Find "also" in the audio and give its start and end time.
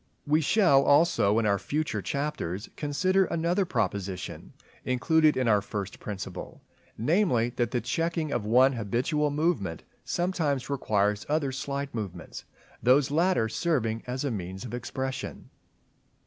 0.81-1.37